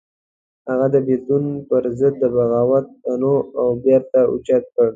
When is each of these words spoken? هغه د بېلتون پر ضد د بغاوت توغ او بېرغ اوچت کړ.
هغه 0.69 0.87
د 0.93 0.95
بېلتون 1.07 1.43
پر 1.69 1.83
ضد 1.99 2.13
د 2.21 2.23
بغاوت 2.35 2.85
توغ 3.03 3.43
او 3.59 3.67
بېرغ 3.83 4.07
اوچت 4.31 4.63
کړ. 4.75 4.87